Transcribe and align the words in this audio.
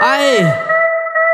ai 0.00 0.75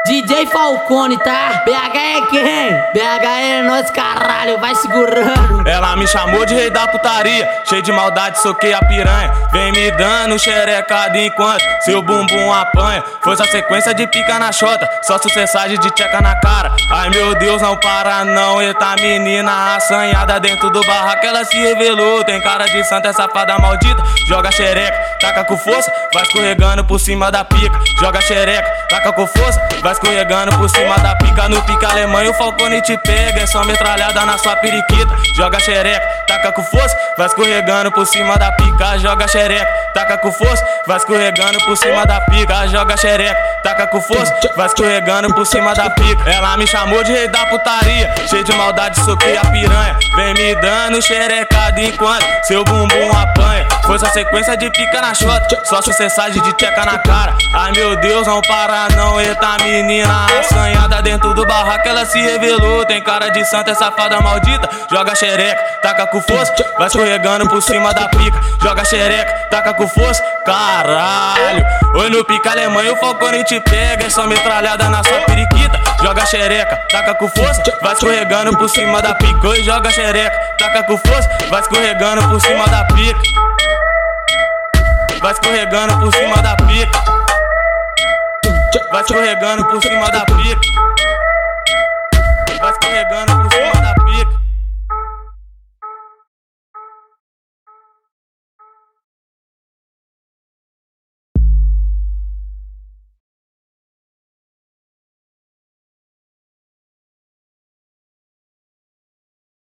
DJ 0.04 0.46
Falcone, 0.46 1.16
tá? 1.18 1.62
BH 1.64 1.96
é 1.96 2.20
quem? 2.28 2.70
BH 2.92 3.24
é 3.24 3.62
nós, 3.62 3.88
caralho, 3.92 4.58
vai 4.58 4.74
segurando. 4.74 5.68
Ela 5.68 5.94
me 5.94 6.08
chamou 6.08 6.44
de 6.44 6.54
rei 6.54 6.70
da 6.70 6.88
putaria, 6.88 7.48
cheio 7.64 7.82
de 7.82 7.92
maldade, 7.92 8.40
soquei 8.40 8.74
a 8.74 8.80
piranha. 8.80 9.32
Vem 9.52 9.70
me 9.70 9.92
dando 9.92 10.36
xerecada 10.40 11.16
enquanto 11.20 11.62
seu 11.82 12.02
bumbum 12.02 12.52
apanha. 12.52 13.04
Foi 13.22 13.34
essa 13.34 13.44
sequência 13.44 13.94
de 13.94 14.04
pica 14.08 14.40
na 14.40 14.50
chota, 14.50 14.90
só 15.04 15.18
sucessagem 15.18 15.78
de 15.78 15.88
tcheca 15.92 16.20
na 16.20 16.34
cara. 16.40 16.74
Ai 16.90 17.08
meu 17.08 17.36
Deus, 17.36 17.62
não 17.62 17.76
para 17.76 18.24
não, 18.24 18.60
eita 18.60 18.96
menina 19.00 19.76
assanhada 19.76 20.40
dentro 20.40 20.68
do 20.70 20.80
barraco. 20.80 21.24
Ela 21.24 21.44
se 21.44 21.56
revelou, 21.56 22.24
tem 22.24 22.40
cara 22.40 22.64
de 22.64 22.82
santa, 22.82 23.06
é 23.06 23.12
safada 23.12 23.56
maldita. 23.56 24.02
Joga 24.26 24.50
xereca, 24.50 24.98
taca 25.20 25.44
com 25.44 25.56
força, 25.56 25.92
vai 26.12 26.24
escorregando 26.24 26.84
por 26.84 26.98
cima 26.98 27.30
da 27.30 27.44
pica. 27.44 27.78
Joga 28.00 28.20
xereca, 28.20 28.68
taca 28.92 29.10
com 29.10 29.26
força, 29.26 29.58
vai 29.80 29.92
escorregando 29.92 30.54
por 30.58 30.68
cima 30.68 30.98
da 30.98 31.16
pica. 31.16 31.48
No 31.48 31.62
pica 31.62 31.88
alemão 31.88 32.28
o 32.28 32.34
Falcone 32.34 32.82
te 32.82 32.94
pega. 32.98 33.40
É 33.40 33.46
só 33.46 33.64
metralhada 33.64 34.26
na 34.26 34.36
sua 34.36 34.54
periquita. 34.56 35.16
Joga 35.34 35.58
xereca, 35.60 36.06
taca 36.26 36.52
com 36.52 36.62
força, 36.62 36.94
vai 37.16 37.26
escorregando 37.26 37.90
por 37.90 38.06
cima 38.06 38.36
da 38.36 38.52
pica. 38.52 38.98
Joga 38.98 39.26
xereca, 39.26 39.66
taca 39.94 40.18
com 40.18 40.30
força, 40.30 40.62
vai 40.86 40.98
escorregando 40.98 41.58
por 41.64 41.76
cima 41.76 42.04
da 42.04 42.20
pica. 42.20 42.66
Joga 42.68 42.94
xereca, 42.98 43.40
taca 43.72 43.86
com 43.86 44.00
força, 44.00 44.34
vai 44.54 44.66
escorregando 44.66 45.32
por 45.34 45.46
cima 45.46 45.74
da 45.74 45.88
pica. 45.90 46.30
Ela 46.30 46.56
me 46.56 46.66
chamou 46.66 47.02
de 47.02 47.12
rei 47.12 47.28
da 47.28 47.46
putaria, 47.46 48.14
cheio 48.28 48.44
de 48.44 48.52
maldade, 48.52 49.00
soquei 49.00 49.36
a 49.36 49.44
piranha. 49.46 49.98
Vem 50.14 50.34
me 50.34 50.54
dando 50.56 51.00
xerecada 51.00 51.80
enquanto 51.80 52.24
seu 52.44 52.62
bumbum 52.64 53.10
apanha. 53.12 53.66
Foi 53.84 53.96
essa 53.96 54.10
sequência 54.10 54.56
de 54.56 54.70
pica 54.70 55.00
na 55.00 55.14
chota, 55.14 55.62
só 55.64 55.80
sucessagem 55.80 56.42
de 56.42 56.52
tcheca 56.54 56.84
na 56.84 56.98
cara. 56.98 57.34
Ai 57.54 57.72
meu 57.72 57.96
Deus, 57.96 58.26
não 58.26 58.40
para 58.42 58.88
não, 58.94 59.20
eita 59.20 59.56
menina 59.62 60.26
assanhada 60.38 61.00
dentro 61.02 61.32
do 61.34 61.46
barraco. 61.46 61.88
Ela 61.88 62.04
se 62.04 62.20
revelou, 62.20 62.84
tem 62.84 63.02
cara 63.02 63.30
de 63.30 63.44
santa, 63.44 63.70
é 63.70 63.74
safada 63.74 64.20
maldita. 64.20 64.68
Joga 64.90 65.14
xereca, 65.14 65.62
taca 65.82 66.06
com 66.06 66.20
força, 66.20 66.52
vai 66.76 66.88
escorregando 66.88 67.48
por 67.48 67.62
cima 67.62 67.94
da 67.94 68.08
pica. 68.08 68.38
Joga 68.62 68.84
xereca, 68.84 69.32
taca 69.50 69.72
com 69.72 69.88
força, 69.88 70.22
caralho. 70.44 71.64
Oi 72.02 72.10
no 72.10 72.24
pica 72.24 72.50
alemão, 72.50 72.82
o 72.92 72.96
Falcone 72.96 73.44
te 73.44 73.60
pega, 73.60 74.06
é 74.06 74.10
só 74.10 74.26
metralhada 74.26 74.88
na 74.88 75.04
sua 75.04 75.20
periquita. 75.20 75.80
Joga 76.02 76.26
xereca, 76.26 76.76
taca 76.90 77.14
com 77.14 77.28
força, 77.28 77.62
vai 77.80 77.92
escorregando 77.92 78.58
por 78.58 78.68
cima 78.68 79.00
da 79.00 79.14
pica. 79.14 79.46
Oi, 79.46 79.62
joga 79.62 79.88
xereca, 79.88 80.36
taca 80.58 80.82
com 80.82 80.98
força, 80.98 81.30
vai 81.48 81.60
escorregando 81.60 82.28
por 82.28 82.40
cima 82.40 82.66
da 82.66 82.84
pica. 82.86 83.22
Vai 85.20 85.32
escorregando 85.32 86.00
por 86.00 86.12
cima 86.12 86.42
da 86.42 86.56
pica. 86.56 87.04
Vai 88.90 89.02
escorregando 89.02 89.64
por 89.66 89.80
cima 89.80 90.10